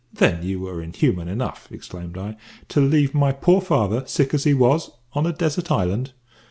"Then 0.11 0.41
you 0.41 0.59
were 0.61 0.81
inhuman 0.81 1.27
enough," 1.27 1.67
exclaimed 1.69 2.17
I, 2.17 2.35
"to 2.69 2.81
leave 2.81 3.13
my 3.13 3.31
poor 3.31 3.61
father, 3.61 4.01
sick 4.07 4.33
as 4.33 4.45
he 4.45 4.53
was, 4.55 4.89
on 5.13 5.27
a 5.27 5.31
desert 5.31 5.69
island?" 5.69 6.13